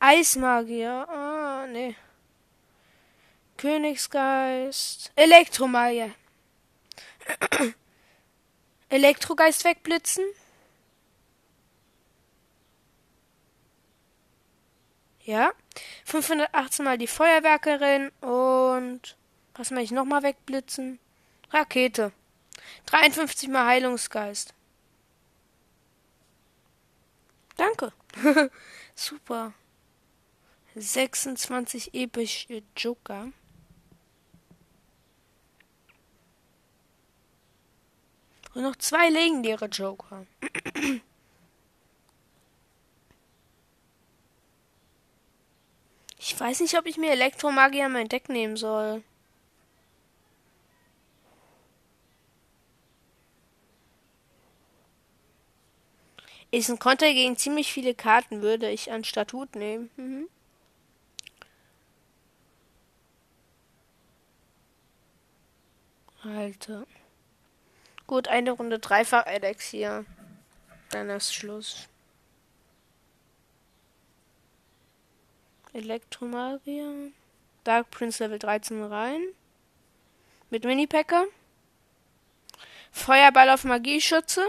[0.00, 1.08] Eismagier.
[1.08, 1.94] Ah, nee.
[3.56, 5.12] Königsgeist.
[5.14, 6.10] Elektromagier.
[8.88, 10.24] Elektrogeist wegblitzen.
[15.24, 15.52] Ja.
[16.04, 19.16] 518 mal die Feuerwerkerin und
[19.54, 20.98] was möchte ich nochmal wegblitzen?
[21.50, 22.12] Rakete.
[22.86, 24.54] 53 mal Heilungsgeist.
[27.56, 27.92] Danke.
[28.94, 29.52] Super.
[30.74, 33.28] 26 epische Joker.
[38.54, 40.26] Und noch zwei legendäre Joker.
[46.18, 49.02] Ich weiß nicht, ob ich mir Elektromagier in mein Deck nehmen soll.
[56.52, 59.90] Ist ein Konter gegen ziemlich viele Karten, würde ich an Statut nehmen.
[59.96, 60.28] Mhm.
[66.22, 66.86] Alter.
[68.06, 70.04] Gut, eine Runde dreifach Elixier.
[70.90, 71.88] Dann ist Schluss.
[75.72, 77.12] Elektromagier.
[77.64, 79.22] Dark Prince Level 13 rein.
[80.50, 81.24] Mit Mini-Packer.
[82.90, 84.46] Feuerball auf Magieschütze.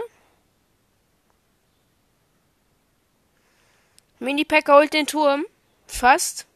[4.24, 5.44] Mini-Packer holt den Turm.
[5.86, 6.46] Fast.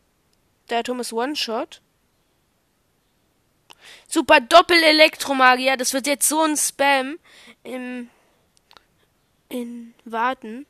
[0.71, 1.81] Der Turm ist One-Shot.
[4.07, 5.77] Super Doppel-Elektromagier.
[5.77, 7.19] Das wird jetzt so ein Spam
[7.63, 8.11] im
[9.49, 10.67] in Warten.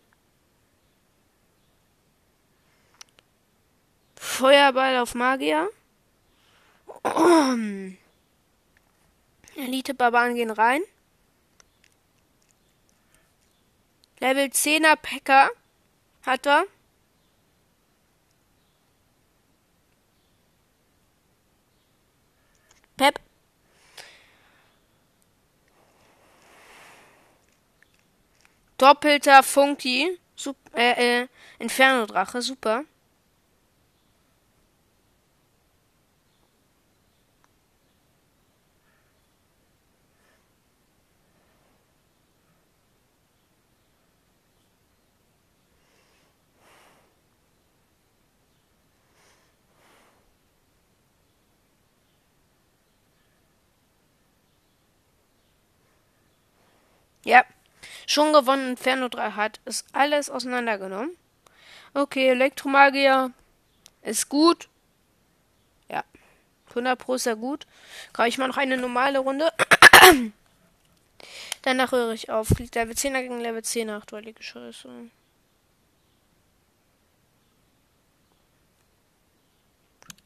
[4.17, 5.69] Feuerball auf Magier.
[9.57, 10.83] Elite-Barbaren gehen rein.
[14.21, 15.51] Level 10er Packer
[16.23, 16.65] hat er.
[28.79, 30.19] Doppelter Funky.
[30.37, 31.29] Super, äh, äh,
[31.59, 32.85] Inferno-Drache, super.
[57.25, 57.45] Ja.
[58.09, 58.71] Schon gewonnen.
[58.71, 61.15] Inferno 3 hat ist alles auseinandergenommen.
[61.93, 63.33] Okay, Elektromagier
[64.01, 64.71] ist gut.
[65.91, 66.03] Ja.
[66.71, 67.67] 100 Pro ist ja gut.
[68.15, 69.53] Kann ich mal noch eine normale Runde.
[71.63, 72.49] Danach höre ich auf.
[72.49, 74.89] Kriegt Level 10er gegen Level 10 achtweilige Scheiße.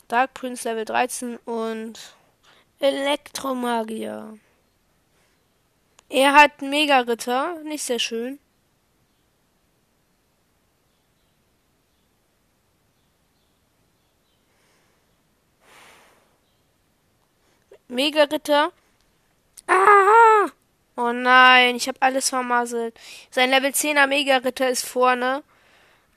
[0.07, 1.99] Dark Prince Level 13 und
[2.79, 4.39] Elektromagier.
[6.13, 8.39] Er hat Mega-Ritter, nicht sehr schön.
[17.89, 18.73] Mega-Ritter.
[19.67, 20.51] Ah!
[20.97, 22.95] Oh nein, ich habe alles vermasselt.
[23.31, 25.43] Sein Level 10er Mega-Ritter ist vorne.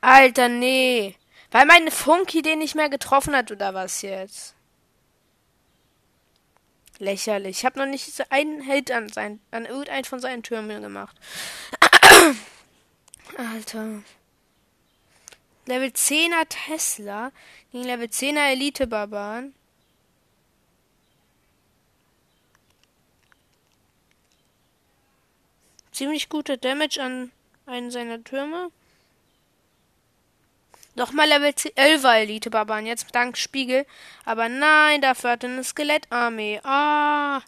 [0.01, 1.15] Alter, nee.
[1.51, 4.54] Weil meine Funky den nicht mehr getroffen hat, oder was jetzt?
[6.99, 7.57] Lächerlich.
[7.57, 11.15] Ich habe noch nicht einen Held an, sein, an irgendeinen von seinen Türmen gemacht.
[13.37, 14.03] Alter.
[15.65, 17.31] Level 10er Tesla
[17.71, 19.53] gegen Level 10er Elite Barbaren.
[25.91, 27.31] Ziemlich guter Damage an
[27.65, 28.69] einen seiner Türme.
[30.95, 33.85] Nochmal Level 11 Elite Barbaren, jetzt dank Spiegel.
[34.25, 36.61] Aber nein, dafür hat er eine Skelettarmee.
[36.63, 37.41] Ah.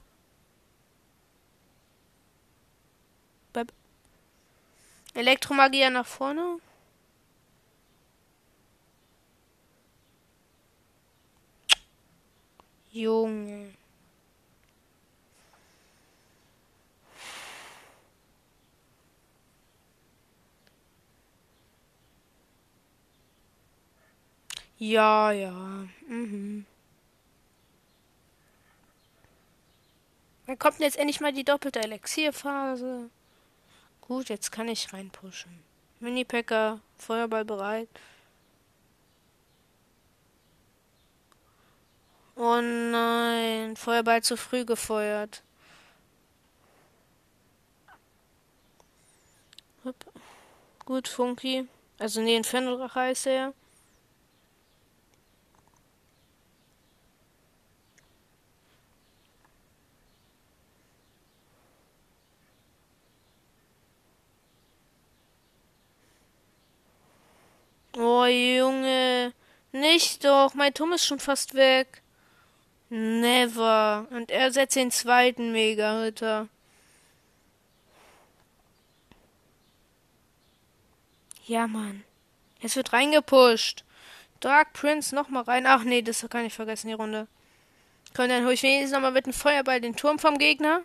[5.18, 6.60] Elektromagier nach vorne.
[12.92, 13.67] Junge.
[24.80, 25.52] Ja, ja.
[26.08, 26.66] Mhm.
[30.46, 33.10] Dann kommt jetzt endlich mal die doppelte Elixierphase.
[34.02, 35.52] Gut, jetzt kann ich reinpushen.
[36.00, 37.90] Mini-Packer, Feuerball bereit.
[42.36, 45.44] Oh nein, Feuerball zu früh gefeuert.
[50.86, 51.68] Gut, Funky.
[52.00, 53.54] Also nee, Inferno-Drache heißt er.
[68.00, 69.34] Oh Junge,
[69.72, 72.04] nicht doch, mein Turm ist schon fast weg.
[72.90, 74.08] Never.
[74.12, 76.48] Und er setzt den zweiten Mega-Ritter.
[81.46, 82.04] Ja, Mann.
[82.62, 83.84] Es wird reingepusht.
[84.42, 85.66] Dark Prince nochmal rein.
[85.66, 87.28] Ach nee, das kann ich vergessen, die Runde.
[88.16, 90.84] Komm, dann hol ich wenigstens nochmal mit dem Feuerball den Turm vom Gegner.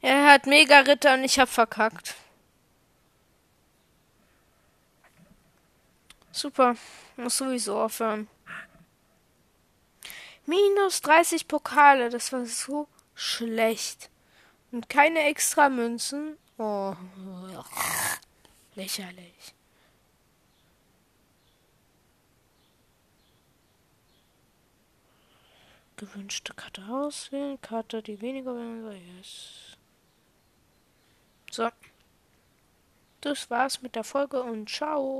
[0.00, 2.14] Er hat Mega Ritter und ich hab verkackt.
[6.30, 6.76] Super.
[7.16, 8.28] Muss sowieso aufhören.
[10.46, 12.08] Minus 30 Pokale.
[12.10, 12.86] Das war so
[13.16, 14.10] schlecht.
[14.70, 16.36] Und keine extra Münzen.
[16.56, 16.94] Oh.
[18.76, 19.54] Lächerlich.
[25.96, 27.60] Gewünschte Karte auswählen.
[27.60, 28.94] Karte, die weniger wäre.
[28.94, 29.67] Yes.
[31.58, 31.70] So.
[33.20, 35.16] Das war's mit der Folge und ciao.